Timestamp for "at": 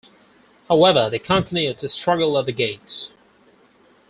2.39-2.47